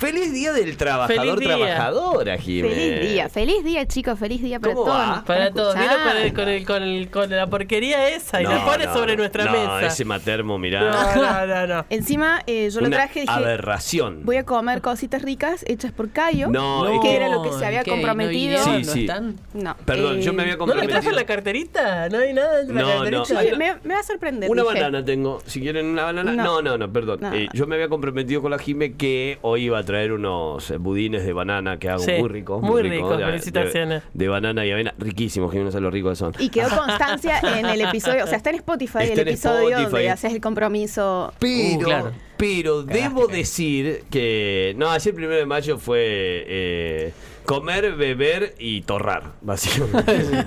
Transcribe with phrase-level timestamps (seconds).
[0.00, 1.48] Feliz día del trabajador Feliz día.
[1.58, 2.74] trabajadora, Jiménez.
[2.78, 5.22] Feliz día, feliz día, chicos, feliz día para ¿Cómo todos.
[5.24, 5.74] Para todos.
[5.74, 6.34] Vino con, el- escuchando.
[6.42, 9.18] con, el- con, el- con la porquería esa y No, la pone no, sobre no.
[9.18, 9.86] nuestra no, mesa.
[9.86, 10.80] ese matermo, mirá.
[10.80, 11.84] No, no, no, no.
[11.90, 14.20] Encima, eh, yo lo traje, dije, aberración.
[14.24, 16.48] voy a comer cositas ricas hechas por Cayo.
[16.48, 17.90] No, que era lo que se había ¿qué?
[17.90, 18.64] ¿No comprometido.
[18.64, 19.00] Sí, ¿No sí.
[19.02, 19.36] están?
[19.52, 19.76] No.
[19.84, 21.12] Perdón, eh, yo me había ¿No le trajo comprometido.
[21.12, 22.08] la carterita?
[22.08, 23.22] ¿No hay nada dentro de la No, no.
[23.24, 23.56] carterita?
[23.58, 24.50] Me, me va a sorprender.
[24.50, 24.74] Una dije.
[24.74, 25.42] banana tengo.
[25.44, 26.32] Si quieren una banana.
[26.32, 26.62] No, No.
[26.62, 27.18] no, no, perdón.
[27.20, 27.34] No.
[27.34, 30.76] Eh, yo me había comprometido con la Jime que hoy iba a traer unos eh,
[30.76, 32.62] budines de banana que hago Sí, muy ricos.
[32.62, 34.02] muy ricos, de- felicitaciones.
[34.12, 34.94] De, de banana y avena.
[34.98, 36.32] Riquísimos, Jimena, sabe lo ricos que son.
[36.38, 39.68] Y quedó constancia en el episodio, o sea, está en Spotify Está el en episodio
[39.70, 39.90] Spotify.
[39.90, 41.32] donde haces el compromiso.
[41.38, 42.12] Pero, Uh, claro.
[42.36, 44.74] pero debo decir que.
[44.76, 45.98] No, ayer el primero de mayo fue
[46.46, 47.12] eh,
[47.44, 50.46] comer, beber y torrar, básicamente.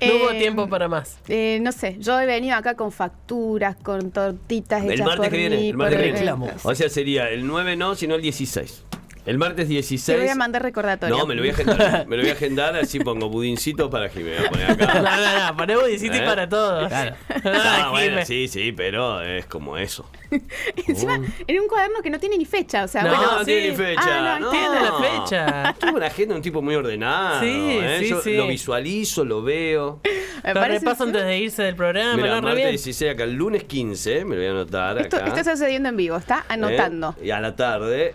[0.00, 1.18] No hubo Eh, tiempo para más.
[1.28, 5.30] eh, no sé, yo he venido acá con facturas, con tortitas el hechas martes por
[5.32, 5.56] que viene.
[5.56, 6.18] mí, El martes que viene.
[6.18, 6.50] Reclamo.
[6.62, 8.84] O sea, sería el 9 no, sino el 16.
[9.26, 10.04] El martes 16.
[10.04, 11.16] Te voy a mandar recordatorio.
[11.16, 12.06] No, me lo voy a agendar.
[12.06, 15.00] me lo voy a agendar, así pongo budincito para voy a poner No, acá.
[15.00, 16.26] no, no, ponemos 17 ¿Eh?
[16.26, 16.88] para todos.
[16.88, 17.16] Claro.
[17.44, 20.04] Ah, bueno, sí, sí, pero es como eso.
[20.86, 23.44] Encima, en un cuaderno que no tiene ni fecha, o sea, No, bueno, no sí.
[23.46, 24.00] tiene ni fecha.
[24.04, 25.74] Ah, no, no, tiene la fecha.
[25.78, 27.40] Tuve una agenda, un tipo muy ordenado.
[27.40, 27.46] Sí,
[27.80, 27.96] ¿eh?
[28.00, 28.36] sí, Yo sí.
[28.36, 30.00] lo visualizo, lo veo.
[30.42, 32.68] me Lo repaso antes de irse del programa, Mira, martes bien.
[32.70, 35.26] 16 acá, el lunes 15, me lo voy a anotar Esto, acá.
[35.28, 37.14] esto está sucediendo en vivo, está anotando.
[37.20, 37.26] ¿eh?
[37.26, 38.14] Y a la tarde,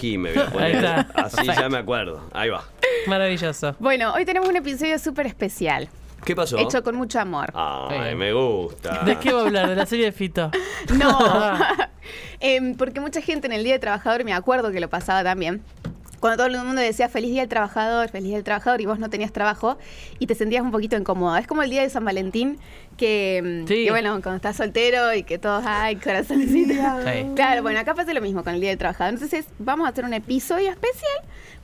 [0.00, 0.62] Voy a poner.
[0.62, 1.00] Ahí está.
[1.14, 2.28] Así ya me acuerdo.
[2.32, 2.64] Ahí va.
[3.06, 3.76] Maravilloso.
[3.78, 5.88] Bueno, hoy tenemos un episodio súper especial,
[6.24, 6.56] ¿Qué pasó?
[6.58, 7.52] hecho con mucho amor.
[7.54, 9.02] Ay, me gusta.
[9.04, 9.68] ¿De qué va a hablar?
[9.68, 10.50] ¿De la serie de Fito?
[10.98, 11.18] No.
[12.40, 15.62] Em, porque mucha gente en el Día del Trabajador, me acuerdo que lo pasaba también,
[16.24, 18.98] cuando todo el mundo decía feliz Día del Trabajador, feliz Día del Trabajador, y vos
[18.98, 19.76] no tenías trabajo,
[20.18, 21.38] y te sentías un poquito incómoda.
[21.38, 22.56] Es como el Día de San Valentín,
[22.96, 23.84] que, Sí.
[23.84, 26.72] que, bueno, cuando estás soltero y que todos, ay, corazoncito.
[26.72, 27.26] Sí.
[27.36, 29.12] Claro, bueno, acá pasa lo mismo con el Día del Trabajador.
[29.12, 31.12] Entonces, vamos a hacer un episodio especial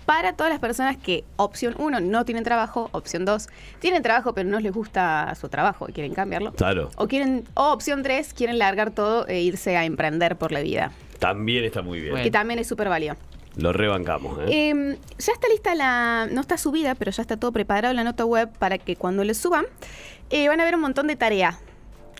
[0.04, 3.48] para todas las personas que, opción 1, no tienen trabajo, opción 2,
[3.78, 6.52] tienen trabajo pero no les gusta su trabajo y quieren cambiarlo.
[6.52, 6.90] Claro.
[6.96, 10.92] O quieren, o opción 3, quieren largar todo e irse a emprender por la vida.
[11.18, 12.12] También está muy bien.
[12.12, 12.24] Bueno.
[12.24, 13.16] Que también es súper válido.
[13.56, 14.68] Lo rebancamos, ¿eh?
[14.70, 16.28] Em, ya está lista la.
[16.30, 19.34] No está subida, pero ya está todo preparado la nota web para que cuando le
[19.34, 19.64] suban
[20.30, 21.58] eh, van a ver un montón de tarea.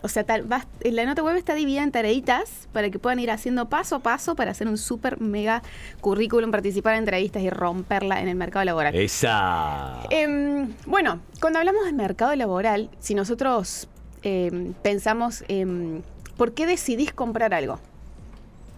[0.03, 3.29] O sea, tal, va- la nota web está dividida en tareitas para que puedan ir
[3.29, 5.61] haciendo paso a paso para hacer un súper mega
[6.01, 8.95] currículum, participar en entrevistas y romperla en el mercado laboral.
[8.95, 9.99] Esa.
[10.09, 13.87] Em, bueno, cuando hablamos de mercado laboral, si nosotros
[14.23, 16.03] em, pensamos en
[16.35, 17.79] por qué decidís comprar algo.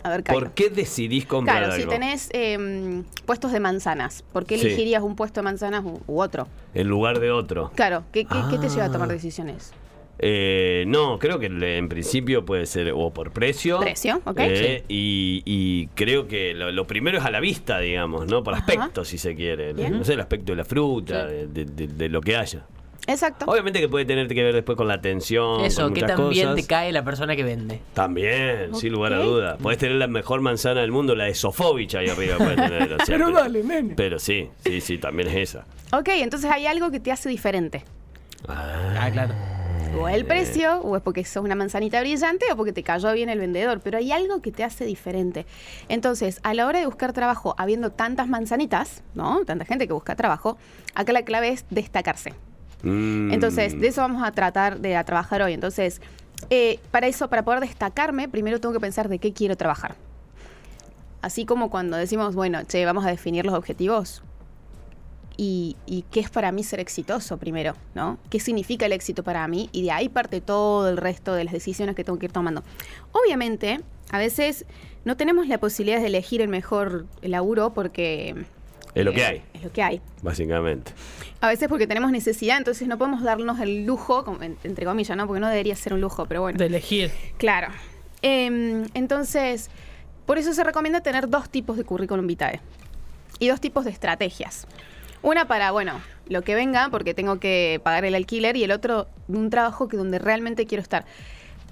[0.03, 0.40] A ver, Caio.
[0.40, 4.66] ¿Por qué decidís comprar Claro, si tenés em, puestos de manzanas, ¿por qué Sí.
[4.68, 6.47] elegirías un puesto de manzanas u, u otro?
[6.74, 7.72] En lugar de otro.
[7.75, 9.13] Claro, ¿qué, qué- qué te lleva a tomar Ah.
[9.13, 9.72] decisiones?
[10.19, 13.80] Eh, no, creo que le- en principio puede ser o por precio.
[13.80, 14.40] Precio, ok.
[14.42, 18.44] eh, y, y creo que lo, lo primero es a la vista, digamos, ¿no?
[18.44, 18.63] Por Ajá.
[18.66, 19.74] aspecto, si se quiere.
[19.74, 19.97] Bien.
[19.97, 22.66] No sé, el aspecto de la fruta, de, de- de- de lo que haya.
[23.08, 23.46] Exacto.
[23.47, 25.62] Obviamente que puede tener que ver después con la atención.
[25.62, 26.56] Eso, con que también cosas.
[26.56, 27.81] te cae la persona que vende.
[27.94, 29.58] También, sin lugar a duda.
[29.58, 32.38] Podés tener la mejor manzana del mundo, la de Sofovich ahí arriba.
[32.38, 33.34] tener, o sea, pero,
[33.96, 35.66] Pero sí, sí, sí, también es esa.
[35.92, 37.84] Ok, entonces hay algo que te hace diferente.
[38.47, 39.34] Ah, claro.
[40.00, 43.30] O el precio, o es porque sos una manzanita brillante, o porque te cayó bien
[43.30, 43.80] el vendedor.
[43.84, 45.46] Pero hay algo que te hace diferente.
[45.88, 49.44] Entonces, a la hora de buscar trabajo, habiendo tantas manzanitas, ¿no?
[49.46, 50.58] Tanta gente que busca trabajo,
[50.96, 52.34] acá la clave es destacarse.
[52.84, 53.32] Mm.
[53.32, 55.54] Entonces, de eso vamos a tratar de a trabajar hoy.
[55.54, 56.02] Entonces,
[56.50, 59.96] eh, para eso, para poder destacarme, primero tengo que pensar de qué quiero trabajar.
[61.22, 64.22] Así como cuando decimos, bueno, che, vamos a definir los objetivos.
[65.36, 68.20] Y, y qué es para mí ser exitoso primero, ¿no?
[68.30, 69.68] ¿Qué significa el éxito para mí?
[69.72, 72.62] Y de ahí parte todo el resto de las decisiones que tengo que ir tomando.
[73.14, 73.80] Obviamente,
[74.12, 74.66] a veces
[75.06, 78.46] no tenemos la posibilidad de elegir el mejor laburo porque...
[78.94, 80.02] Es lo que eh, hay, Es lo que hay.
[80.22, 80.92] básicamente.
[81.44, 84.24] A veces porque tenemos necesidad, entonces no podemos darnos el lujo,
[84.63, 85.28] entre comillas, ¿no?
[85.28, 86.57] Porque no debería ser un lujo, pero bueno.
[86.57, 87.12] De elegir.
[87.38, 87.68] Claro.
[88.22, 89.69] Em, entonces,
[90.25, 92.62] por eso se recomienda tener dos tipos de currículum vitae
[93.40, 94.68] y dos tipos de estrategias.
[95.22, 96.00] Una para, bueno,
[96.30, 99.98] lo que venga, porque tengo que pagar el alquiler, y el otro, un trabajo que
[99.98, 101.04] donde realmente quiero estar.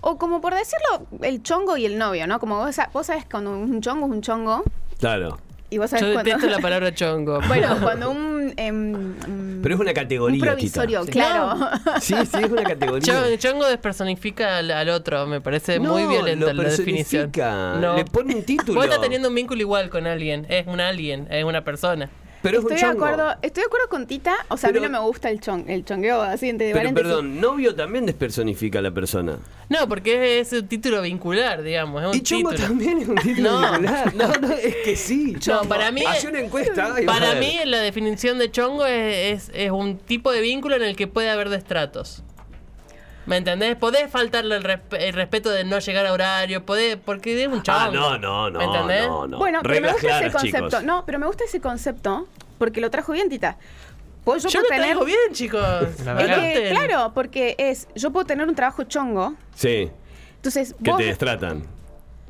[0.01, 2.41] O como por decirlo, el chongo y el novio, ¿no?
[2.41, 4.65] Como vos, vos sabes cuando un chongo es un chongo,
[4.99, 5.39] Claro.
[5.71, 6.29] Y vos sabes Yo cuando...
[6.31, 7.39] detesto la palabra chongo.
[7.47, 8.47] bueno, cuando un...
[8.49, 11.11] mm, Pero es una categoría, un provisorio, Tita.
[11.11, 11.69] claro.
[11.99, 13.01] Sí, sí, es una categoría.
[13.13, 17.31] Chongo, chongo despersonifica al, al otro, me parece muy No, violenta lo la definición.
[17.31, 18.73] personifica, le pone un título.
[18.75, 22.09] Vos estás teniendo un vínculo igual con alguien, es un alien, es una persona.
[22.41, 23.05] Pero es un estoy de chongo.
[23.05, 25.39] acuerdo, estoy de acuerdo con Tita, o sea, a Pero- mí no me gusta el
[25.39, 27.07] chong, el chongueo así entre Pero paréntesis.
[27.07, 29.37] perdón, novio también despersonifica a la persona.
[29.69, 32.01] No, porque es un título vincular, digamos.
[32.03, 32.67] Es un Y chongo título.
[32.67, 33.71] también es un título No.
[33.71, 34.15] vincular.
[34.15, 35.37] No, no, es que sí.
[35.47, 37.39] No, para mí- Hace una encuesta y vas a Para ver.
[37.39, 41.07] mí, la definición de chongo es, es- es un tipo de vínculo en el que
[41.07, 42.23] puede haber destratos.
[43.25, 43.75] ¿Me entendés?
[43.75, 47.61] Podés faltarle el, resp- el respeto de no llegar a horario, podés, porque es un
[47.61, 47.79] chongo.
[47.79, 48.59] Ah, no, no, no.
[48.59, 49.07] ¿Me entendés?
[49.07, 49.37] No, no.
[49.37, 50.67] Bueno, pero me gusta claras, ese concepto.
[50.69, 50.83] chicos.
[50.83, 52.27] No, pero me gusta ese concepto
[52.57, 53.57] porque lo trajo bien Tita.
[54.23, 55.61] Pues yo, Yo, puedo lo tener traigo bien, chicos.
[55.61, 56.25] La Es verdad.
[56.25, 56.31] que,
[56.69, 56.69] Anoten.
[56.75, 59.89] claro, porque es, yo puedo tener un trabajo chongo, Sí,
[60.35, 61.63] entonces que vos, te destratan.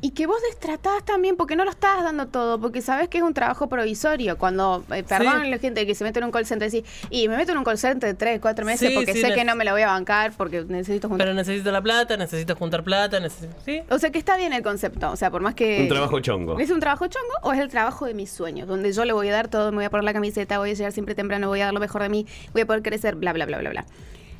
[0.04, 3.24] Y que vos destratás también, porque no lo estás dando todo, porque sabes que es
[3.24, 4.36] un trabajo provisorio.
[4.36, 7.28] Cuando, eh, perdón la gente que se mete en un call center y dice, y
[7.28, 9.44] me meto en un call center de 3, 4 meses Sí, porque sí, sé que
[9.44, 11.24] no me lo voy a bancar, porque necesito juntar.
[11.24, 13.54] Pero necesito la plata, necesito juntar plata, necesito...
[13.64, 13.80] ¿Sí?
[13.90, 15.82] o sea que está bien el concepto, o sea, por más que...
[15.82, 16.58] Un trabajo chongo.
[16.58, 18.66] ¿Es un trabajo chongo o es el trabajo de mis sueños?
[18.66, 20.74] Donde yo le voy a dar todo, me voy a poner la camiseta, voy a
[20.74, 23.32] llegar siempre temprano, voy a dar lo mejor de mí, voy a poder crecer, bla,
[23.32, 23.86] bla, bla, bla, bla.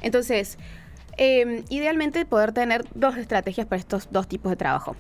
[0.01, 0.59] Entonces,
[1.19, 4.97] eh, idealmente poder tener dos estrategias para estos dos tipos de trabajo.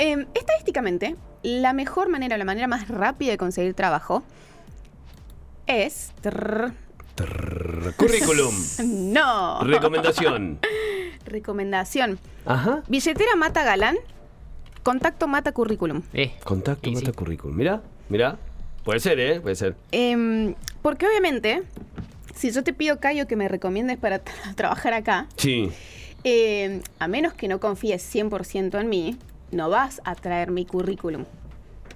[0.00, 4.22] Eh, estadísticamente, la mejor manera, la manera más rápida de conseguir trabajo
[5.66, 6.12] es...
[6.22, 6.72] trrr,
[7.14, 8.54] Trrr, Currículum.
[9.12, 9.60] no.
[9.62, 10.58] Recomendación.
[11.26, 12.18] Recomendación.
[12.46, 12.82] Ajá.
[12.88, 13.96] Billetera mata galán,
[14.82, 16.00] contacto mata currículum.
[16.14, 17.12] Eh, Contacto y mata sí.
[17.12, 17.56] currículum.
[17.56, 18.38] Mira, mira.
[18.84, 19.38] Puede ser, ¿eh?
[19.40, 19.76] Puede ser.
[19.92, 21.62] Em, porque obviamente,
[22.34, 25.70] si yo te pido, Cayo, que me recomiendes para tra- trabajar acá, Sí.
[26.24, 29.18] em, a menos que no confíes 100% en mí,
[29.52, 31.24] no vas a traer mi currículum.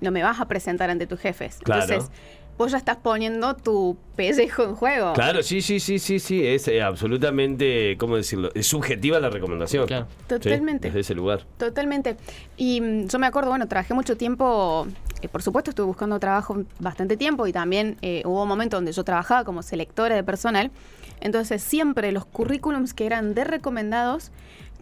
[0.01, 1.59] No me vas a presentar ante tus jefes.
[1.63, 1.83] Claro.
[1.83, 2.11] Entonces,
[2.59, 5.13] vos ya estás poniendo tu pellejo en juego.
[5.15, 6.47] Claro, sí, sí, sí, sí, sí.
[6.47, 8.51] Es eh, absolutamente, ¿cómo decirlo?
[8.55, 9.87] Es subjetiva la recomendación.
[9.87, 10.07] Claro.
[10.11, 10.89] Sí, Totalmente.
[10.89, 11.45] desde ese lugar.
[11.59, 12.17] Totalmente.
[12.57, 14.87] Y mm, yo me acuerdo, bueno, trabajé mucho tiempo,
[15.25, 18.93] eh, por supuesto estuve buscando trabajo bastante tiempo y también eh, hubo un momento donde
[18.93, 20.71] yo trabajaba como selectora de personal.
[21.21, 24.31] Entonces siempre los currículums que eran de recomendados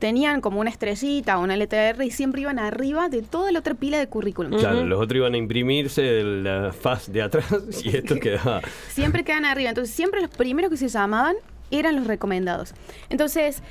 [0.01, 3.61] tenían como una estrellita o una letra R y siempre iban arriba de toda la
[3.61, 4.59] otra pila de currículum.
[4.59, 7.47] Claro, los otros iban a imprimirse de la faz de atrás
[7.85, 8.63] y esto quedaba.
[8.89, 9.69] Siempre quedan arriba.
[9.69, 11.37] Entonces, siempre los primeros que se llamaban
[11.71, 12.75] eran los recomendados.
[13.11, 13.63] Entonces,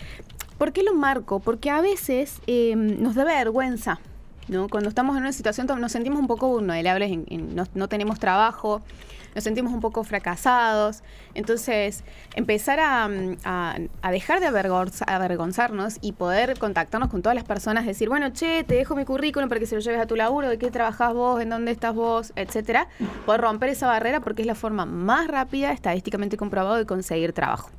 [0.58, 1.42] ¿por qué lo marco?
[1.42, 4.00] Porque a veces eh, nos da vergüenza,
[4.52, 4.70] ¿no?
[4.70, 8.20] Cuando estamos en una situación, nos sentimos un poco vulnerables, en, en- no, no tenemos
[8.20, 8.82] trabajo,
[9.34, 11.04] nos sentimos un poco fracasados.
[11.36, 12.04] Entonces,
[12.36, 13.10] empezar a,
[13.46, 18.30] a- a dejar de avergonza- avergonzarnos y poder contactarnos con todas las personas, decir, bueno,
[18.34, 20.70] che, te dejo mi currículum para que se lo lleves a tu laburo, de qué
[20.70, 22.90] trabajás vos, en dónde estás vos, etcétera.
[23.26, 27.70] Poder romper esa barrera porque es la forma más rápida, estadísticamente comprobado, de conseguir trabajo.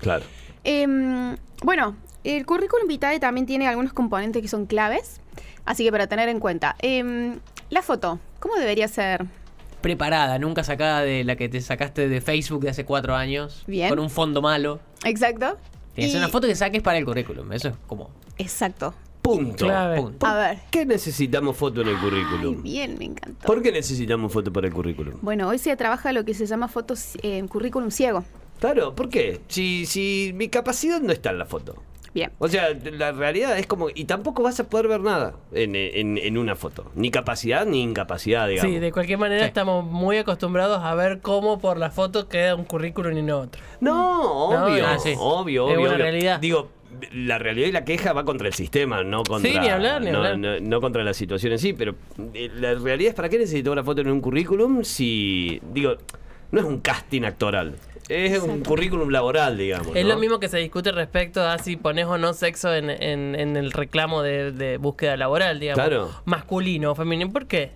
[0.00, 0.24] Claro.
[0.64, 5.20] Em, bueno, el currículum vitae también tiene algunos componentes que son claves,
[5.64, 6.76] así que para tener en cuenta.
[6.80, 7.38] Em,
[7.70, 9.26] la foto, ¿cómo debería ser?
[9.80, 13.62] Preparada, nunca sacada de la que te sacaste de Facebook de hace cuatro años.
[13.66, 13.88] Bien.
[13.88, 14.80] Con un fondo malo.
[15.04, 15.56] Exacto.
[15.94, 17.52] Tienes Y- una foto que saques para el currículum.
[17.52, 18.10] Eso es como.
[18.38, 18.94] Exacto.
[19.22, 19.66] Punto.
[19.66, 19.96] Clave.
[20.00, 20.26] punto.
[20.26, 20.58] A ver.
[20.70, 22.62] ¿Qué necesitamos foto en el Ay, currículum?
[22.62, 23.46] bien, me encantó.
[23.46, 25.14] ¿Por qué necesitamos foto para el currículum?
[25.22, 28.24] Bueno, hoy se trabaja lo que se llama fotos eh, currículum ciego.
[28.60, 29.40] Claro, ¿por qué?
[29.48, 31.76] Si, si mi capacidad no está en la foto.
[32.14, 32.32] Bien.
[32.38, 33.88] O sea, la realidad es como.
[33.94, 36.90] Y tampoco vas a poder ver nada en, en- en una foto.
[36.94, 38.72] Ni capacidad ni incapacidad, digamos.
[38.72, 39.48] Sí, de cualquier manera Sí.
[39.48, 43.62] estamos muy acostumbrados a ver cómo por la foto queda un currículum y no otro.
[43.80, 44.86] No, obvio.
[44.86, 45.14] ah, sí.
[45.18, 45.80] Obvio, Es obvio.
[45.86, 46.02] una obvio.
[46.04, 46.40] realidad.
[46.40, 46.70] Digo,
[47.12, 49.52] la realidad y la queja va contra el sistema, no contra.
[49.52, 50.38] Sí, ni hablar, ni no, hablar.
[50.38, 51.94] no- no contra la situación en sí, pero
[52.32, 55.60] eh, la realidad es: ¿para qué necesito una foto en un currículum si.
[55.72, 55.92] Digo,
[56.50, 57.74] no es un casting actoral.
[58.08, 59.94] Es un currículum laboral, digamos.
[59.94, 60.14] Es ¿no?
[60.14, 63.56] lo mismo que se discute respecto a si pones o no sexo en, en- en
[63.56, 65.84] el reclamo de, de búsqueda laboral, digamos.
[65.84, 66.10] Claro.
[66.24, 67.30] Masculino o femenino.
[67.32, 67.70] ¿Por qué?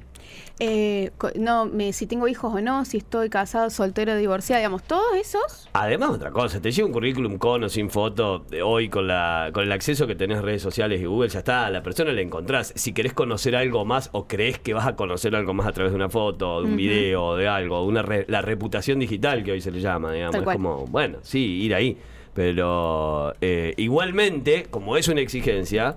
[0.59, 5.15] Eh, no, me- si tengo hijos o no, si estoy casado, soltero, divorciado, digamos, todos
[5.17, 5.69] esos.
[5.73, 9.51] Además, otra cosa, te llega un currículum con o sin foto, eh, hoy con la
[9.53, 12.13] con el acceso que tenés a redes sociales y Google, ya está, a la persona
[12.13, 12.73] la encontrás.
[12.77, 15.93] Si querés conocer algo más o crees que vas a conocer algo más a través
[15.93, 16.77] de una foto, de un Ujú.
[16.77, 20.13] video, o de algo, de una re- la reputación digital que hoy se le llama,
[20.13, 20.37] digamos.
[20.43, 21.99] Es como, bueno, sí, ir ahí.
[22.35, 25.97] Pero eh, igualmente, como es una exigencia,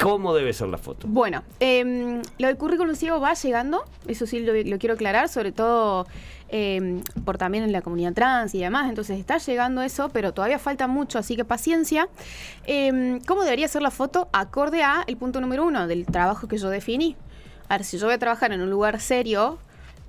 [0.00, 1.06] ¿cómo debe ser la foto?
[1.08, 5.52] Bueno, em, lo del currículum ciego va llegando, eso sí lo, lo quiero aclarar, sobre
[5.52, 6.06] todo
[6.48, 10.58] em, por también en la comunidad trans y demás, entonces está llegando eso, pero todavía
[10.58, 12.08] falta mucho, así que paciencia.
[12.66, 14.28] Em, ¿Cómo debería ser la foto?
[14.32, 17.16] Acorde a el punto número uno del trabajo que yo definí.
[17.68, 19.58] A ver, si yo voy a trabajar en un lugar serio,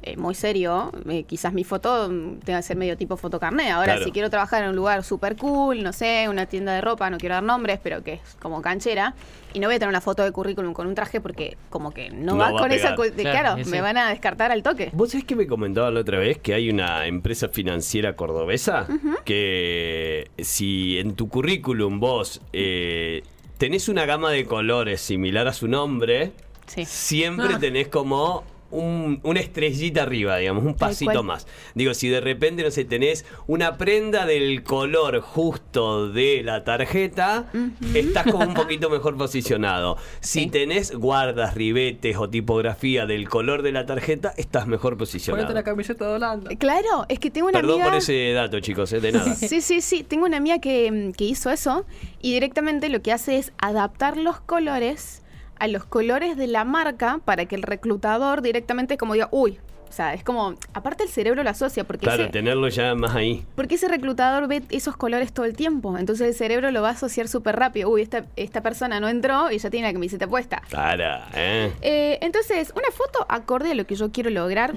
[0.04, 2.08] eh, muy serio, eh, quizás mi foto
[2.44, 3.70] tenga que ser medio tipo fotocarné.
[3.72, 4.04] Ahora, Claro.
[4.06, 7.18] si quiero trabajar en un lugar súper cool, no sé, una tienda de ropa, no
[7.18, 9.14] quiero dar nombres, pero que es como canchera,
[9.54, 12.10] y no voy a tener una foto de currículum con un traje porque como que
[12.10, 12.96] no, No va, con esa...
[12.96, 13.70] Claro, claro, ese.
[13.70, 14.90] me van a descartar al toque.
[14.94, 18.88] ¿Vos sabés que me comentaban la otra vez que hay una empresa financiera cordobesa
[19.26, 23.24] que si en tu currículum vos eh,
[23.58, 26.32] tenés una gama de colores similar a su nombre,
[26.68, 26.86] Sí.
[26.86, 27.60] siempre Ah.
[27.60, 31.48] tenés como un- una estrellita arriba, digamos, un pasito más.
[31.76, 37.52] Digo, si de repente, no sé, tenés una prenda del color justo de la tarjeta,
[37.94, 39.98] estás como un poquito mejor posicionado.
[40.20, 40.48] Si Sí.
[40.48, 45.44] tenés guardas, ribetes o tipografía del color de la tarjeta, estás mejor posicionado.
[45.44, 46.52] Ponete la camiseta de Holanda.
[46.52, 47.90] Eh, Claro, es que tengo una Perdón amiga...
[47.90, 49.36] por ese dato, chicos, eh, de nada.
[49.36, 50.04] Sí, sí, sí.
[50.04, 51.86] Tengo una amiga que, mm, que hizo eso
[52.22, 55.21] y directamente lo que hace es adaptar los colores
[55.62, 59.94] a los colores de la marca para que el reclutador directamente como diga, uy, o
[59.94, 63.46] sea, es como, aparte el cerebro lo asocia porque, Claro, ese, tenerlo ya más ahí.
[63.56, 66.92] porque ese reclutador ve esos colores todo el tiempo, entonces el cerebro lo va a
[66.94, 70.62] asociar súper rápido, uy, esta, esta persona no entró y ya tiene la camiseta puesta.
[70.70, 71.74] Claro, ¿eh?
[71.82, 74.74] Eh, entonces, una foto acorde a lo que yo quiero lograr.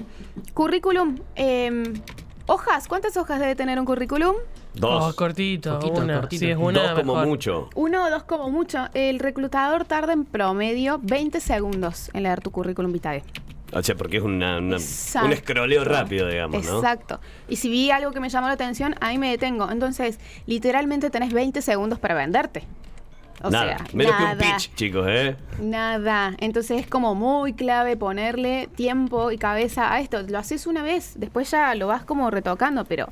[0.53, 1.17] Currículum.
[1.37, 1.83] eh,
[2.47, 4.35] hojas, ¿cuántas hojas debe tener un currículum?
[4.73, 5.13] Dos.
[5.13, 6.19] Oh, cortito, Poquito, una.
[6.21, 6.39] cortito.
[6.39, 7.27] Si es una, Dos como mejor.
[7.27, 7.69] mucho.
[7.75, 8.87] Uno o dos como mucho.
[8.93, 13.23] El reclutador tarda en promedio 20 segundos en leer tu currículum vitae.
[13.73, 15.27] O sea, porque es una, una- Exacto.
[15.27, 16.77] un escroleo rápido, digamos, ¿no?
[16.77, 17.19] Exacto.
[17.49, 19.69] Y si vi algo que me llamó la atención, ahí me detengo.
[19.71, 22.63] Entonces, literalmente tenés 20 segundos para venderte.
[23.47, 24.33] O nada, sea, menos que nada.
[24.45, 25.35] un pitch, chicos, ¿eh?
[25.59, 26.33] Nada.
[26.39, 30.21] Entonces es como muy clave ponerle tiempo y cabeza a esto.
[30.23, 33.07] Lo haces una vez, después ya lo vas como retocando, pero...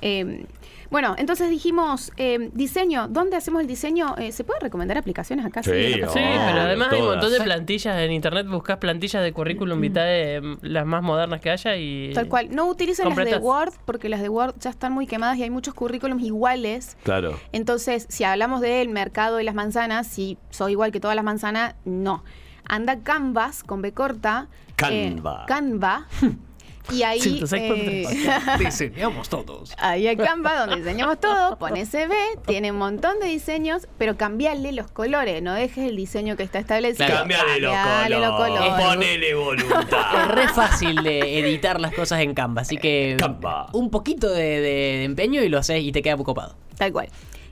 [0.00, 0.44] eh,
[0.92, 4.14] bueno, entonces dijimos, eh, diseño, ¿dónde hacemos el diseño?
[4.18, 5.62] Eh, ¿Se puede recomendar aplicaciones acá?
[5.62, 8.46] Sí, Sí, Oh, pero además hay un montón de plantillas en internet.
[8.46, 12.12] Buscas plantillas de currículum vitae, mm, las más modernas que haya y.
[12.14, 12.54] Tal cual.
[12.54, 13.42] No utilicen las de Completas.
[13.42, 16.96] Word porque las de Word ya están muy quemadas y hay muchos currículums iguales.
[17.02, 17.40] Claro.
[17.52, 21.74] Entonces, si hablamos del mercado de las manzanas, si soy igual que todas las manzanas,
[21.86, 22.22] no.
[22.68, 24.48] Anda Canvas con B corta.
[24.90, 26.06] eh, Canva.
[26.90, 27.20] Y ahí.
[27.20, 27.52] 106.3.
[27.60, 29.72] eh, Diseñamos todos.
[29.78, 32.08] Ahí hay Canva donde diseñamos todo, pones B,
[32.46, 36.58] tiene un montón de diseños, pero cambiale los colores, no dejes el diseño que está
[36.58, 37.06] establecido.
[37.06, 37.20] Claro.
[37.20, 38.68] Cambiale los Cambiale los colores.
[38.70, 38.84] colores.
[38.86, 40.28] Ponele Es voluntad.
[40.30, 43.68] re fácil de editar las cosas en Canva, así que Canva.
[43.72, 46.56] un poquito de, de- de empeño y lo haces y te queda copado.
[46.76, 47.08] Tal cual.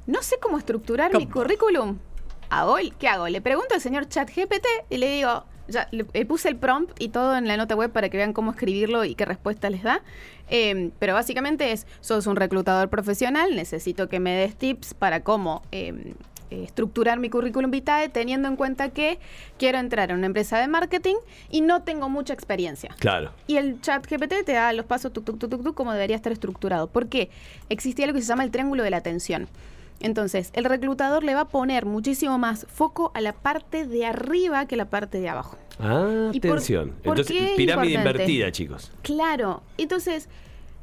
[0.06, 1.98] No sé cómo estructurar mi currículum.
[2.48, 3.28] Hago ¿Qué hago?
[3.28, 7.08] Le pregunto al señor ChatGPT y le digo, ya le, le puse el prompt y
[7.08, 10.02] todo en la nota web para que vean cómo escribirlo y qué respuesta les da.
[10.50, 15.62] Eh, pero básicamente es, sos un reclutador profesional, necesito que me des tips para cómo
[15.70, 16.14] eh,
[16.50, 19.20] eh, estructurar mi currículum vitae teniendo en cuenta que
[19.58, 21.14] quiero entrar a una empresa de marketing
[21.50, 22.94] y no tengo mucha experiencia.
[22.98, 23.32] Claro.
[23.46, 26.88] Y el chat GPT te da los pasos tuk, tuk, tuk, como debería estar estructurado.
[26.88, 27.30] ¿Por qué?
[27.68, 29.48] Existía lo que se llama el triángulo de la atención.
[30.00, 34.66] Entonces, el reclutador le va a poner muchísimo más foco a la parte de arriba
[34.66, 35.58] que la parte de abajo.
[35.78, 36.90] Ah, ¿Y por- atención.
[37.04, 38.22] por Entonces, pirámide importante?
[38.22, 38.92] invertida, chicos.
[39.02, 39.62] Claro.
[39.78, 40.28] Entonces,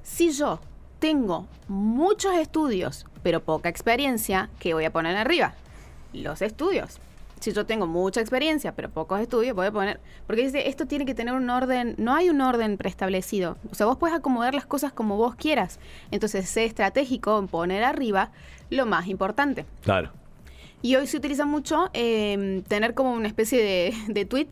[0.03, 0.59] si yo
[0.99, 5.53] tengo muchos estudios, pero poca experiencia, ¿qué voy a poner arriba?
[6.13, 6.99] Los estudios.
[7.39, 9.99] Si yo tengo mucha experiencia, pero pocos estudios, voy a poner...
[10.25, 11.95] Porque dice, esto tiene que tener un orden...
[11.97, 13.57] No hay un orden preestablecido.
[13.71, 15.79] O sea, vos puedes acomodar las cosas como vos quieras.
[16.11, 18.31] Entonces, sé estratégico en poner arriba
[18.69, 19.65] lo más importante.
[19.83, 20.11] Claro.
[20.81, 24.49] Y hoy se utiliza mucho eh, tener como una especie de, de tweet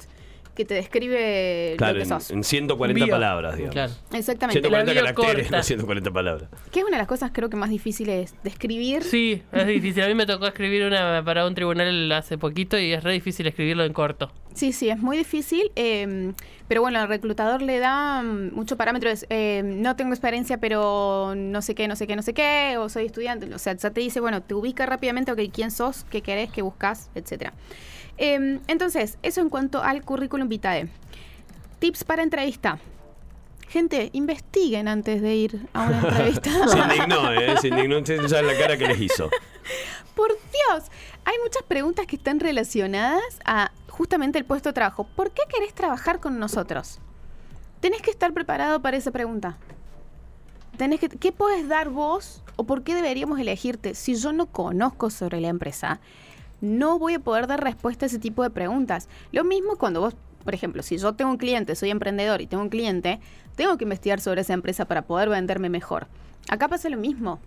[0.55, 2.31] que te describe Claro, lo que en, sos.
[2.31, 3.13] en 140 Bio.
[3.13, 3.73] palabras, digamos.
[3.73, 3.93] Claro.
[4.13, 4.59] Exactamente.
[4.61, 5.57] 140 bio caracteres, corta.
[5.57, 6.49] no 140 palabras.
[6.71, 9.03] Que es una de las cosas creo que más difíciles de escribir.
[9.03, 10.03] Sí, es difícil.
[10.03, 13.45] A mí me tocó escribir una para un tribunal hace poquito y es re difícil
[13.47, 14.31] escribirlo en corto.
[14.53, 15.71] Sí, sí, es muy difícil.
[15.75, 16.31] eh,
[16.67, 19.09] pero bueno, el reclutador le da mm, mucho parámetro.
[19.11, 22.77] Es, eh, no tengo experiencia, pero no sé qué, no sé qué, no sé qué,
[22.79, 23.53] o soy estudiante.
[23.53, 26.63] O sea, ya te dice, bueno, te ubica rápidamente, ok, quién sos, qué querés, qué
[26.63, 27.53] buscas, etcétera.
[28.17, 30.87] Eh, entonces, eso en cuanto al currículum vitae.
[31.79, 32.79] Tips para entrevista.
[33.67, 36.49] Gente, investiguen antes de ir a una entrevista.
[36.67, 37.55] Se indignó, ¿eh?
[37.59, 38.05] Se indignó.
[38.05, 39.29] Saben la cara que les hizo.
[40.15, 40.85] Por Dios,
[41.25, 45.05] hay muchas preguntas que están relacionadas a justamente el puesto de trabajo.
[45.15, 46.99] ¿Por qué querés trabajar con nosotros?
[47.81, 49.57] Tenés que estar preparado para esa pregunta.
[50.77, 53.95] Tenés que, ¿Qué puedes dar vos o por qué deberíamos elegirte?
[53.95, 55.99] Si yo no conozco sobre la empresa,
[56.61, 59.07] no voy a poder dar respuesta a ese tipo de preguntas.
[59.31, 62.63] Lo mismo cuando vos, por ejemplo, si yo tengo un cliente, soy emprendedor y tengo
[62.63, 63.19] un cliente,
[63.55, 66.07] tengo que investigar sobre esa empresa para poder venderme mejor.
[66.49, 67.39] Acá pasa lo mismo.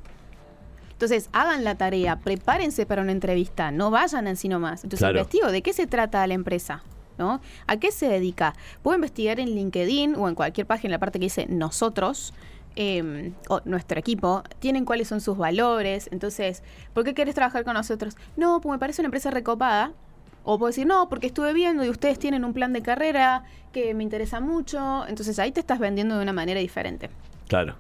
[0.92, 4.82] Entonces, hagan la tarea, prepárense para una entrevista, no vayan así nomás.
[4.82, 5.18] Entonces, Claro.
[5.18, 6.82] investigo, ¿de qué se trata la empresa?
[7.18, 7.40] ¿no?
[7.66, 8.54] ¿A qué se dedica?
[8.82, 12.32] Puedo investigar en LinkedIn o en cualquier página, en la parte que dice nosotros,
[12.80, 16.08] eh, o nuestro equipo, tienen cuáles son sus valores.
[16.12, 16.62] Entonces,
[16.94, 18.16] ¿por qué quieres trabajar con nosotros?
[18.36, 19.92] No, pues me parece una empresa recopada.
[20.44, 23.42] O puedo decir, no, porque estuve viendo y ustedes tienen un plan de carrera
[23.72, 25.04] que me interesa mucho.
[25.08, 27.10] Entonces ahí te estás vendiendo de una manera diferente.
[27.48, 27.74] Claro.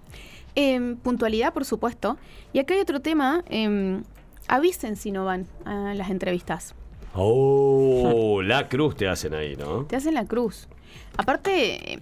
[0.56, 2.18] Em, puntualidad, por supuesto.
[2.52, 3.44] Y acá hay otro tema.
[3.48, 4.02] em,
[4.48, 6.74] avisen si no van a las entrevistas.
[7.14, 9.84] Oh, la cruz te hacen ahí, ¿no?
[9.84, 10.66] Te hacen la cruz.
[11.16, 12.00] Aparte,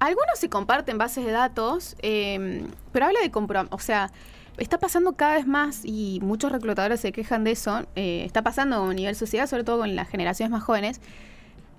[0.00, 3.74] algunos se comparten bases de datos, em, pero habla de compromiso.
[3.74, 4.10] O sea,
[4.58, 7.86] está pasando cada vez más y muchos reclutadores se quejan de eso.
[7.96, 11.00] eh, está pasando a nivel sociedad, sobre todo con las generaciones más jóvenes.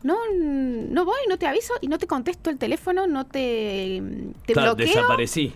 [0.04, 4.02] No, no voy, no te aviso y no te contesto el teléfono, no te,
[4.48, 4.96] te Claro, bloqueo.
[4.96, 5.54] desaparecí.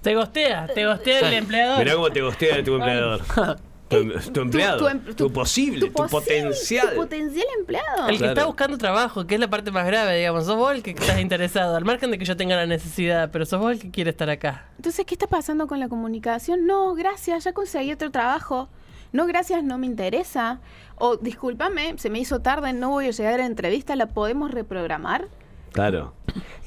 [0.00, 1.78] Te gostea, te gostea el empleador.
[1.78, 3.20] Mirá cómo te gostea de tu empleador.
[3.92, 4.78] Tu, tu empleado.
[4.78, 6.90] Tu, em- tu- posible, tu, posible- potencial.
[6.90, 8.06] Tu potencial empleado.
[8.08, 8.32] El que Claro.
[8.32, 10.46] está buscando trabajo, que es la parte más grave, digamos.
[10.46, 13.44] Sos vos el que estás interesado, al margen de que yo tenga la necesidad, pero
[13.46, 14.66] sos vos el que quiere estar acá.
[14.76, 16.66] Entonces, ¿qué está pasando con la comunicación?
[16.66, 18.68] No, gracias, ya conseguí otro trabajo.
[19.12, 20.60] No, gracias, no me interesa.
[20.96, 24.50] O, discúlpame, se me hizo tarde, no voy a llegar a la entrevista, ¿la podemos
[24.50, 25.28] reprogramar?
[25.72, 26.14] Claro.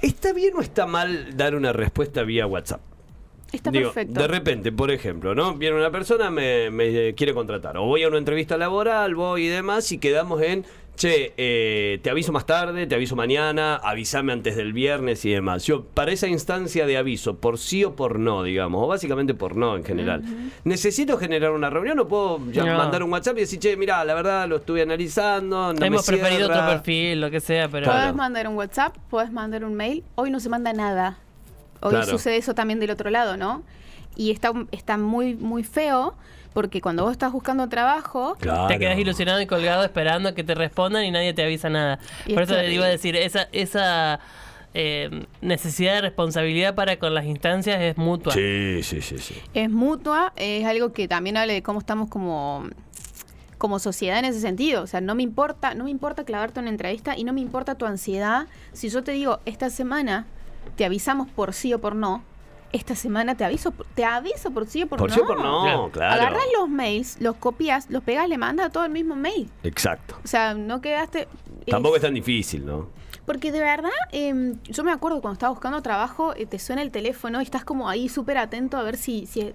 [0.01, 2.81] ¿Está bien o está mal dar una respuesta vía WhatsApp?
[3.51, 4.19] Está Digo, perfecto.
[4.19, 5.53] De repente, por ejemplo, ¿no?
[5.55, 7.77] Viene una persona, me, me quiere contratar.
[7.77, 10.65] O voy a una entrevista laboral, voy y demás, y quedamos en,
[10.97, 15.65] che, eh, te aviso más tarde, te aviso mañana, avísame antes del viernes y demás.
[15.65, 19.55] Yo, para esa instancia de aviso, por sí o por no, digamos, o básicamente por
[19.55, 20.23] no en general,
[20.65, 22.77] ¿necesito generar una reunión o puedo ya No.
[22.77, 26.05] mandar un WhatsApp y decir, che, mira, la verdad lo estuve analizando, no me Hemos
[26.05, 26.55] preferido cierra"?
[26.65, 27.85] otro perfil, lo que sea, pero.
[27.85, 27.99] Claro.
[28.01, 30.03] Puedes mandar un WhatsApp, puedes mandar un mail.
[30.15, 31.19] Hoy no se manda nada.
[31.85, 32.07] Hoy Claro.
[32.07, 33.61] sucede eso también del otro lado, ¿no?
[34.15, 36.15] Y está, está muy, muy feo
[36.53, 38.67] porque cuando vos estás buscando trabajo, Claro.
[38.67, 41.99] Te quedas ilusionado y colgado esperando a que te respondan y nadie te avisa nada.
[42.25, 44.19] Y Por es eso le iba a decir, esa, esa
[44.73, 48.33] eh, necesidad de responsabilidad para con las instancias es mutua.
[48.33, 49.35] Sí, sí, sí, sí.
[49.53, 52.67] es mutua, es algo que también habla de cómo estamos como
[53.57, 56.69] como sociedad en ese sentido, o sea, no me importa, no me importa clavarte una
[56.69, 58.47] entrevista y no me importa tu ansiedad.
[58.73, 60.25] Si yo te digo, esta semana
[60.75, 62.23] te avisamos por sí o por no,
[62.71, 65.15] esta semana te aviso, por- te aviso por sí o por, Por no.
[65.15, 66.13] sí o por no, claro.
[66.21, 69.49] Agarras los mails, los copias, los pegas, le mandas a todo el mismo mail.
[69.63, 70.17] Exacto.
[70.23, 71.27] O sea, no quedaste...
[71.67, 72.89] Tampoco es- es tan difícil, ¿no?
[73.25, 76.91] porque de verdad, em, yo me acuerdo cuando estaba buscando trabajo, eh, te suena el
[76.91, 79.25] teléfono y estás como ahí súper atento a ver si...
[79.25, 79.51] si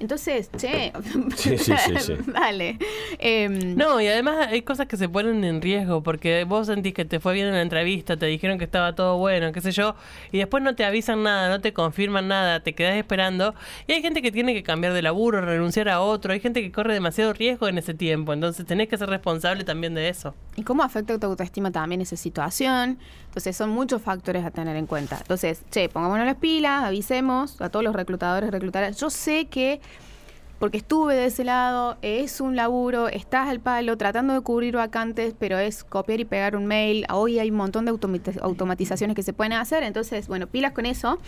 [0.00, 0.92] entonces, che,
[1.36, 2.12] Sí, sí, sí, sí.
[2.32, 2.78] dale.
[3.18, 7.04] Em, No, y además hay cosas que se ponen en riesgo porque vos sentís que
[7.04, 9.94] te fue bien en la entrevista, te dijeron que estaba todo bueno, qué sé yo,
[10.32, 13.54] y después no te avisan nada, no te confirman nada, te quedás esperando.
[13.86, 16.72] Y hay gente que tiene que cambiar de laburo, renunciar a otro, hay gente que
[16.72, 20.34] corre demasiado riesgo en ese tiempo, entonces tenés que ser responsable también de eso.
[20.56, 22.98] ¿Y cómo afecta tu autoestima también esa situación?
[23.30, 25.18] Entonces, son muchos factores a tener en cuenta.
[25.18, 28.96] Entonces, che, pongámonos las pilas, avisemos a todos los reclutadores, reclutadoras.
[28.96, 29.80] Yo sé que,
[30.58, 35.32] porque estuve de ese lado, es un laburo, estás al palo tratando de cubrir vacantes,
[35.38, 37.06] pero es copiar y pegar un mail.
[37.08, 39.84] Hoy hay un montón de automatiz- automatizaciones que se pueden hacer.
[39.84, 41.18] Entonces, bueno, pilas con eso.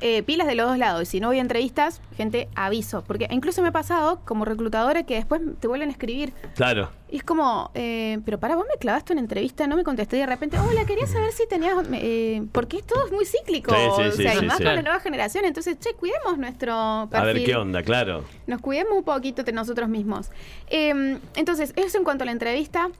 [0.00, 1.02] Eh, pilas de los dos lados.
[1.02, 3.02] Y si no voy a entrevistas, gente, aviso.
[3.06, 6.32] Porque incluso me ha pasado como reclutadora que después te vuelven a escribir.
[6.54, 6.90] Claro.
[7.08, 10.20] Y es como, eh, pero para vos me clavaste una entrevista, no me contesté y
[10.20, 14.02] de repente, hola, quería saber si tenías, eh, porque todo es muy cíclico, Sí, sí,
[14.02, 14.64] o sí, sea, y sí, más sí.
[14.64, 17.30] con la nueva generación, entonces, che, cuidemos nuestro perfil.
[17.30, 18.24] A ver qué onda, claro.
[18.48, 20.30] Nos cuidemos un poquito de nosotros mismos.
[20.68, 22.90] Eh, entonces, eso en cuanto a la entrevista.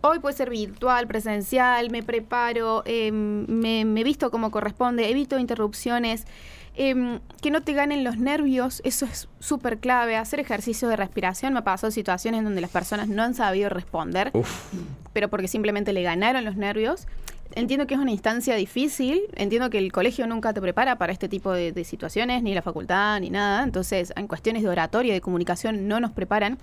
[0.00, 6.26] Hoy puede ser virtual, presencial, me preparo, eh, me, me visto como corresponde, evito interrupciones,
[6.74, 10.16] eh, que no te ganen los nervios, eso es súper clave.
[10.16, 13.68] Hacer ejercicio de respiración, me ha pasado situaciones en donde las personas no han sabido
[13.68, 14.72] responder, Uf.
[15.12, 17.06] pero porque simplemente le ganaron los nervios.
[17.54, 21.28] Entiendo que es una instancia difícil, entiendo que el colegio nunca te prepara para este
[21.28, 23.62] tipo de, de situaciones, ni la facultad, ni nada.
[23.62, 26.58] Entonces, en cuestiones de oratoria, de comunicación, no nos preparan.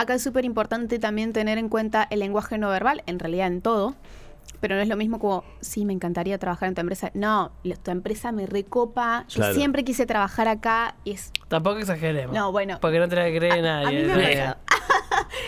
[0.00, 3.60] Acá es súper importante también tener en cuenta el lenguaje no verbal, en realidad en
[3.60, 3.94] todo.
[4.60, 7.10] Pero no es lo mismo como, sí, me encantaría trabajar en tu empresa.
[7.12, 9.24] No, tu empresa me recopa.
[9.28, 9.54] Yo Claro.
[9.54, 10.94] siempre quise trabajar acá.
[11.04, 12.34] y Es, Tampoco exageremos.
[12.34, 12.78] No, bueno.
[12.80, 14.04] Porque no te la cree a mí nadie.
[14.06, 14.56] me ha pasado.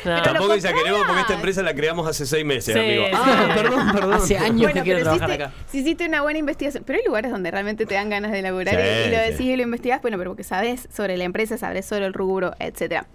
[0.05, 0.23] No.
[0.23, 3.05] Tampoco lo exageremos porque esta empresa la creamos hace seis meses, Sí, amigo.
[3.15, 4.12] Ah, perdón, perdón.
[4.15, 5.55] Hace años Bueno, que quiero pero trabajar hiciste, acá.
[5.71, 8.75] si hiciste una buena investigación, pero hay lugares donde realmente te dan ganas de laburar
[8.75, 9.31] Sí, y, y lo sí.
[9.31, 12.53] decís y lo investigás, bueno, pero porque sabes sobre la empresa, sabes sobre el rubro,
[12.59, 13.07] etcétera.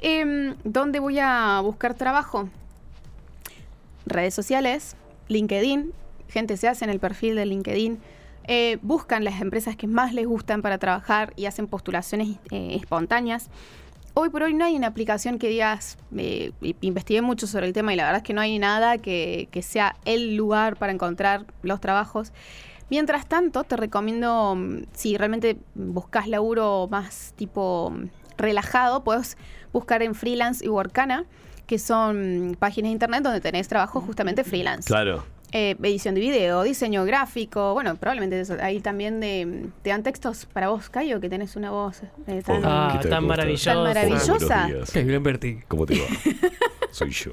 [0.00, 2.48] Em, ¿Dónde voy a buscar trabajo?
[4.06, 4.96] Redes sociales,
[5.28, 5.92] LinkedIn,
[6.28, 7.98] gente se hace en el perfil de LinkedIn,
[8.50, 13.50] eh, buscan las empresas que más les gustan para trabajar y hacen postulaciones eh, espontáneas.
[14.20, 16.50] Hoy por hoy no hay una aplicación que digas, eh,
[16.80, 19.62] investigué mucho sobre el tema y la verdad es que no hay nada que, que
[19.62, 22.32] sea el lugar para encontrar los trabajos.
[22.90, 29.38] Mientras tanto, te recomiendo, mm, si realmente buscas laburo más tipo mm, relajado, puedes
[29.72, 31.24] buscar en Freelance y Workana,
[31.68, 34.88] que son mm, páginas de internet donde tenés trabajo justamente freelance.
[34.88, 35.24] Claro.
[35.52, 38.56] Eh, edición de video, diseño gráfico, bueno, probablemente eso.
[38.60, 42.60] ahí también de, te dan textos para vos, Cayo, que tenés una voz eh, tan,
[42.64, 43.72] Ah, tan maravillosa.
[43.72, 44.68] Tan maravillosa.
[44.68, 45.60] Lo invertí.
[45.66, 46.06] ¿Cómo te va?
[46.90, 47.32] Soy yo.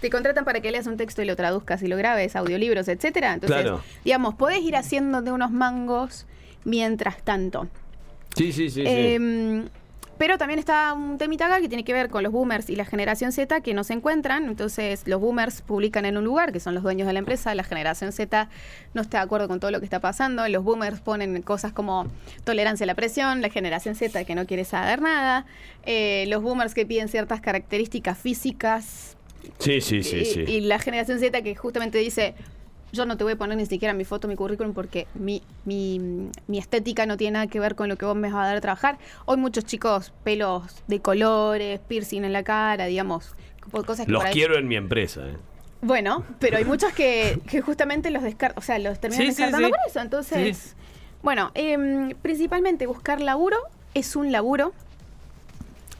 [0.00, 3.34] te contratan para que leas un texto y lo traduzcas y lo grabes, audiolibros, etcétera.
[3.34, 3.80] Entonces, Claro.
[4.04, 6.26] digamos, podés ir haciendo de unos mangos
[6.64, 7.66] mientras tanto.
[8.36, 8.84] Sí, sí, sí.
[8.86, 9.68] sí.
[10.18, 12.86] Pero también está un temita acá que tiene que ver con los boomers y la
[12.86, 14.46] generación Z que no se encuentran.
[14.46, 17.54] Entonces, los boomers publican en un lugar, que son los dueños de la empresa.
[17.54, 18.48] La generación Z
[18.94, 20.48] no está de acuerdo con todo lo que está pasando.
[20.48, 22.06] Los boomers ponen cosas como
[22.44, 23.42] tolerancia a la presión.
[23.42, 25.44] La generación Z que no quiere saber nada.
[25.84, 29.16] eh, los boomers que piden ciertas características físicas.
[29.58, 30.40] Sí, sí, sí, y, sí.
[30.40, 32.34] y la generación Z que justamente dice.
[32.92, 36.30] Yo no te voy a poner ni siquiera mi foto, mi currículum, porque mi, mi,
[36.46, 38.56] mi estética no tiene nada que ver con lo que vos me vas a dar
[38.56, 38.98] a trabajar.
[39.24, 43.34] Hoy muchos chicos, pelos de colores, piercing en la cara, digamos,
[43.70, 45.26] co- cosas que Los ahí- quiero en mi empresa.
[45.28, 45.36] ¿eh?
[45.82, 49.66] Bueno, pero hay muchos que, que justamente los descartan, o sea, los terminan Sí, descartando
[49.68, 49.72] sí.
[49.72, 50.00] por eso.
[50.00, 50.74] Entonces,
[51.22, 53.58] bueno, em, principalmente buscar laburo
[53.94, 54.72] es un laburo.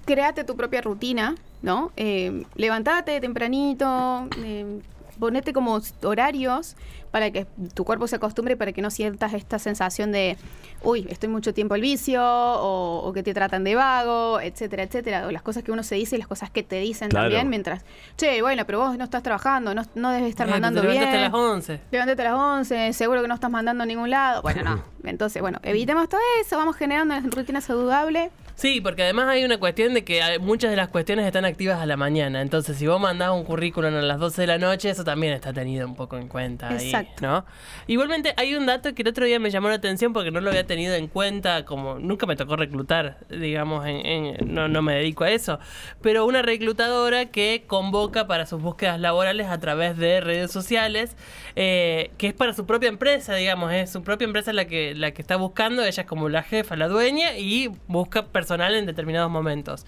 [0.06, 1.90] Créate tu propia rutina, ¿no?
[1.96, 4.80] Em, levantate tempranito, em,
[5.18, 6.76] ponete como horarios
[7.10, 10.36] para que tu cuerpo se acostumbre para que no sientas esta sensación de,
[10.82, 15.26] uy, estoy mucho tiempo al vicio, o, o que te tratan de vago, etcétera, etcétera.
[15.26, 17.26] O las cosas que uno se dice y las cosas que te dicen Claro.
[17.28, 17.84] también mientras,
[18.16, 21.00] che, bueno, pero vos no estás trabajando, no, no debes estar Eh, mandando te bien.
[21.00, 21.80] levantaste a las 11.
[21.90, 24.42] Levántate a las 11, seguro que no estás mandando a ningún lado.
[24.42, 24.82] Bueno, no.
[25.08, 28.30] Entonces, bueno, evitemos todo eso, vamos generando una rutina saludable.
[28.56, 31.78] Sí, porque además hay una cuestión de que hay- muchas de las cuestiones están activas
[31.78, 32.40] a la mañana.
[32.40, 35.52] Entonces, si vos mandás un currículum a las 12 de la noche, eso también está
[35.52, 36.70] tenido un poco en cuenta.
[36.70, 37.26] ahí, Exacto.
[37.26, 37.44] ¿no?
[37.86, 40.48] Igualmente, hay un dato que el otro día me llamó la atención porque no lo
[40.48, 44.94] había tenido en cuenta, como nunca me tocó reclutar, digamos, en, en- no, no me
[44.94, 45.58] dedico a eso.
[46.00, 51.14] Pero una reclutadora que convoca para sus búsquedas laborales a través de redes sociales,
[51.56, 55.10] eh, que es para su propia empresa, digamos, es su propia empresa la que, la
[55.10, 59.30] que está buscando, ella es como la jefa, la dueña, y busca personal en determinados
[59.30, 59.84] momentos.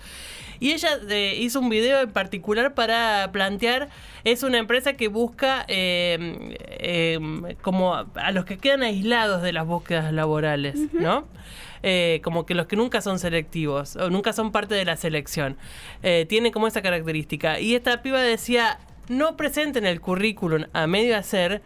[0.58, 3.88] Y ella eh, hizo un video en particular para plantear,
[4.24, 9.64] es una empresa que busca eh, eh, como a los que quedan aislados de las
[9.64, 11.28] búsquedas laborales, ¿no?
[11.84, 15.56] Eh, como que los que nunca son selectivos o nunca son parte de la selección.
[16.02, 17.60] Eh, tiene como esa característica.
[17.60, 21.62] Y esta piba decía, no presenten el currículum a medio hacer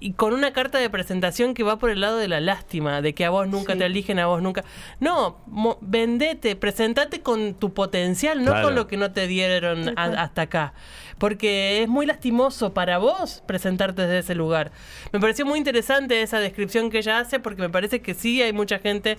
[0.00, 3.14] y con una carta de presentación que va por el lado de la lástima, de
[3.14, 3.78] que a vos nunca Sí.
[3.78, 4.64] te eligen, a vos nunca.
[4.98, 8.66] No, mo- vendete, presentate con tu potencial, no Claro.
[8.68, 10.72] con lo que no te dieron hasta acá.
[11.18, 14.72] Porque es muy lastimoso para vos presentarte desde ese lugar.
[15.12, 18.52] Me pareció muy interesante esa descripción que ella hace, porque me parece que sí hay
[18.52, 19.16] mucha gente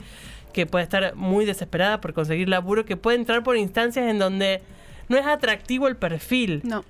[0.51, 4.61] que puede estar muy desesperada por conseguir laburo, que puede entrar por instancias en donde
[5.07, 6.61] no es atractivo el perfil.
[6.65, 6.83] No.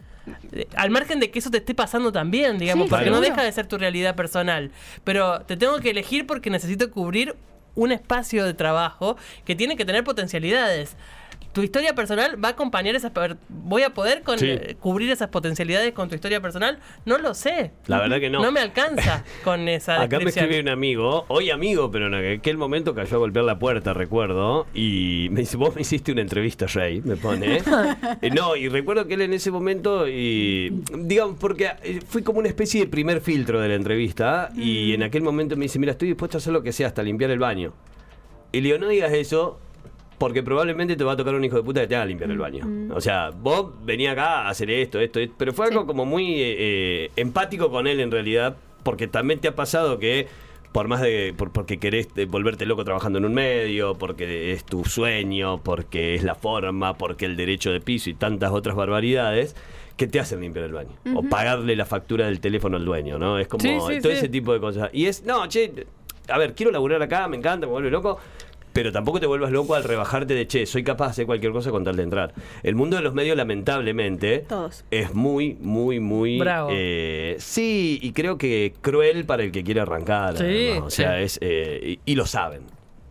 [0.75, 3.51] Al margen de que eso te esté pasando también, digamos, Sí, porque no deja de
[3.51, 4.71] ser tu realidad personal.
[5.03, 7.35] Pero te tengo que elegir porque necesito cubrir
[7.75, 10.95] un espacio de trabajo que tiene que tener potencialidades.
[11.53, 13.11] Tu historia personal va a acompañar esas...
[13.47, 14.47] ¿Voy a poder con- Sí.
[14.49, 16.79] eh, cubrir esas potencialidades con tu historia personal?
[17.05, 17.71] No lo sé.
[17.85, 18.41] La verdad que no.
[18.41, 22.57] No me alcanza con esa Acá me escribe un amigo, hoy amigo, pero en aquel
[22.57, 26.65] momento cayó a golpear la puerta, recuerdo, y me dice, vos me hiciste una entrevista,
[26.65, 27.61] Rey, me pone.
[28.21, 32.39] Eh, no, y recuerdo que él en ese momento, y, digamos, porque eh, fui como
[32.39, 35.91] una especie de primer filtro de la entrevista, y en aquel momento me dice, mira,
[35.91, 37.73] estoy dispuesto a hacer lo que sea, hasta limpiar el baño.
[38.51, 39.59] Y le digo, no digas eso,
[40.23, 42.37] porque probablemente te va a tocar un hijo de puta que te haga limpiar el
[42.37, 42.65] baño.
[42.95, 45.87] O sea, vos venía acá a hacer esto, esto, esto, pero fue algo Sí.
[45.87, 50.27] como muy eh, eh, empático con él en realidad, porque también te ha pasado que
[50.71, 54.63] por más de por- porque querés eh, volverte loco trabajando en un medio, porque es
[54.63, 59.57] tu sueño, porque es la forma, porque el derecho de piso y tantas otras barbaridades
[59.97, 63.37] que te hacen limpiar el baño o pagarle la factura del teléfono al dueño, ¿no?
[63.39, 64.17] Es como Sí, sí, todo sí.
[64.19, 64.89] ese tipo de cosas.
[64.93, 65.85] Y es, no, che,
[66.29, 68.17] a ver, quiero laburar acá, me encanta, me vuelve loco.
[68.73, 71.69] Pero tampoco te vuelvas loco al rebajarte de, che, soy capaz de hacer cualquier cosa
[71.71, 72.33] con tal de entrar.
[72.63, 74.83] El mundo de los medios, lamentablemente, Todos.
[74.91, 76.39] es muy, muy, muy...
[76.39, 76.69] Bravo.
[76.73, 80.37] eh, sí, y creo que cruel para el que quiere arrancar.
[80.37, 80.69] Sí.
[80.81, 81.23] O sea, sí.
[81.23, 81.37] es...
[81.41, 82.61] eh, y, y lo saben.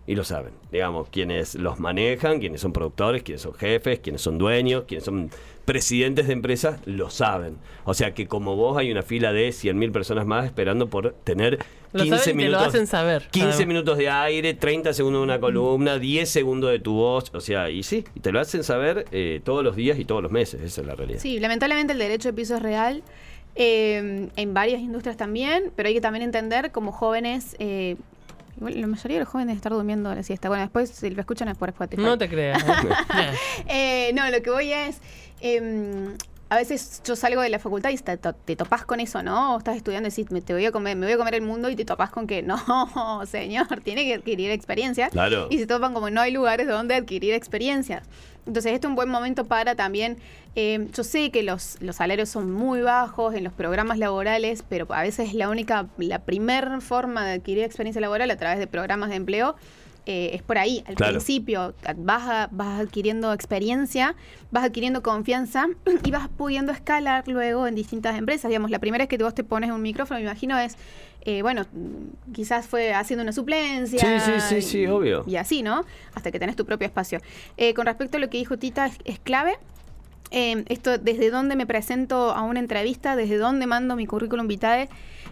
[0.07, 0.53] Y lo saben.
[0.71, 5.31] Digamos, quienes los manejan, quienes son productores, quienes son jefes, quienes son dueños, quienes son
[5.65, 7.57] presidentes de empresas, lo saben.
[7.85, 11.61] O sea que como vos hay una fila de 100.000 personas más esperando por tener
[11.93, 12.63] Lo 15 saben y te minutos.
[12.63, 13.67] lo hacen saber, 15 además.
[13.69, 17.31] minutos de aire, 30 segundos de una columna, 10 segundos de tu voz.
[17.33, 20.21] O sea, y sí, y te lo hacen saber eh, todos los días y todos
[20.21, 20.61] los meses.
[20.63, 21.21] Esa es la realidad.
[21.21, 23.05] Sí, lamentablemente el derecho de piso es real
[23.55, 27.97] eh, en varias industrias también, pero hay que también entender como jóvenes, eh,
[28.61, 30.49] la mayoría de los jóvenes están durmiendo a la siesta.
[30.49, 32.03] Bueno, después si lo escuchan es por Spotify.
[32.03, 32.63] No te creas.
[33.17, 34.09] ¿eh?
[34.09, 35.01] Eh, no, lo que voy es.
[35.41, 36.17] em,
[36.53, 39.55] a veces yo salgo de la facultad y te, to- te topás con eso, ¿no?
[39.55, 41.43] O estás estudiando y decís, me, te voy a comer, me voy a comer el
[41.43, 42.59] mundo y te topás con que no,
[43.27, 45.09] señor, tiene que adquirir experiencia.
[45.09, 45.47] Claro.
[45.51, 48.03] Y se topan como no hay lugares donde adquirir experiencia.
[48.47, 50.19] Entonces, este es un buen momento para también.
[50.57, 54.87] eh, yo sé que los, los salarios son muy bajos en los programas laborales, pero
[54.91, 58.67] a veces es la única, la primer forma de adquirir experiencia laboral a través de
[58.67, 59.55] programas de empleo.
[60.07, 61.13] Eh, es por ahí, al Claro.
[61.13, 64.15] principio vas, a- vas adquiriendo experiencia,
[64.51, 65.67] vas adquiriendo confianza
[66.05, 68.49] y vas pudiendo escalar luego en distintas empresas.
[68.49, 70.77] Digamos, la primera vez que vos te pones un micrófono, me imagino, es,
[71.25, 71.67] eh, bueno,
[72.33, 74.01] quizás fue haciendo una suplencia.
[74.01, 75.23] Sí, sí, sí, sí, y- obvio.
[75.27, 75.85] Y así, ¿no?
[76.15, 77.21] Hasta que tenés tu propio espacio.
[77.57, 79.55] Eh, con respecto a lo que dijo Tita, es, es clave.
[80.35, 84.89] Eh, esto, desde dónde me presento a una entrevista, desde dónde mando mi currículum vitae,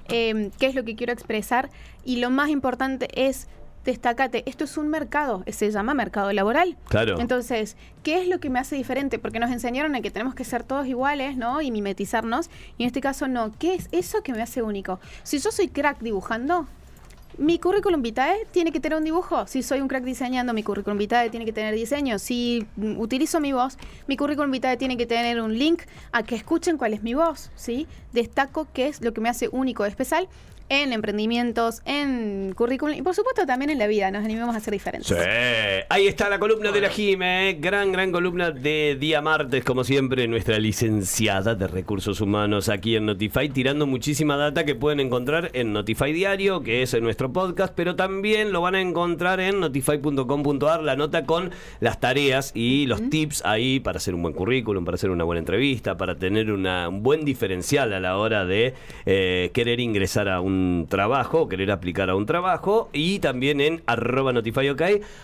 [0.09, 1.71] eh, qué es lo que quiero expresar.
[2.05, 3.49] Y lo más importante es
[3.85, 6.77] destacate, esto es un mercado, se llama mercado laboral.
[6.89, 7.19] Claro.
[7.21, 9.19] Entonces, ¿qué es lo que me hace diferente?
[9.19, 11.61] Porque nos enseñaron a que tenemos que ser todos iguales, ¿no?
[11.61, 12.51] Y mimetizarnos.
[12.79, 13.53] Y en este caso no.
[13.59, 15.01] ¿Qué es eso que me hace único?
[15.23, 16.67] Si yo soy crack dibujando,
[17.39, 19.47] mi currículum vitae tiene que tener un dibujo.
[19.47, 22.19] Si soy un crack diseñando, mi currículum vitae tiene que tener diseño.
[22.19, 26.77] Si utilizo mi voz, mi currículum vitae tiene que tener un link a que escuchen
[26.77, 27.87] cuál es mi voz, ¿sí?
[28.13, 30.29] Destaco qué es lo que me hace único, especial
[30.71, 34.11] en emprendimientos, en currículum y por supuesto también en la vida.
[34.11, 35.09] Nos animemos a ser diferentes.
[35.09, 35.15] Sí,
[35.91, 40.27] ahí está la columna de la Jime, gran, gran columna de día martes, como siempre,
[40.29, 45.73] nuestra licenciada de recursos humanos aquí en Notify, tirando muchísima data que pueden encontrar en
[45.73, 50.83] Notify Diario, que es en nuestro podcast, pero también lo van a encontrar en notify.com.ar,
[50.83, 54.95] la nota con las tareas y los tips ahí para hacer un buen currículum, para
[54.95, 58.75] hacer una buena entrevista, para tener una- un buen diferencial a la hora de
[59.07, 64.33] eh, querer ingresar a un trabajo, querer aplicar a un trabajo, y también en arroba
[64.33, 64.81] notifyok,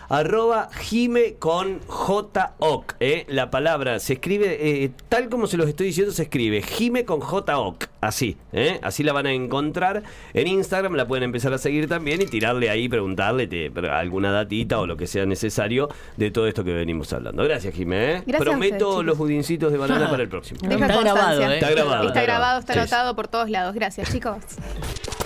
[0.09, 2.95] arroba jime con JOC.
[3.01, 3.25] ¿eh?
[3.29, 7.21] La palabra se escribe, eh, tal como se los estoy diciendo, se escribe jime con
[7.21, 7.87] JOC.
[8.01, 8.79] Así, ¿eh?
[8.83, 10.03] así la van a encontrar.
[10.33, 14.79] En Instagram la pueden empezar a seguir también y tirarle ahí, preguntarle te- alguna datita
[14.79, 17.43] o lo que sea necesario de todo esto que venimos hablando.
[17.43, 17.97] Gracias, Jime.
[18.17, 18.23] ¿eh?
[18.27, 20.61] Gracias Prometo los budincitos de banana para el próximo.
[20.63, 21.55] Deja Está grabado, ¿eh?
[21.55, 22.07] Está grabado.
[22.09, 22.79] Está grabado, está Sí.
[22.79, 23.75] anotado por todos lados.
[23.75, 24.37] Gracias, chicos.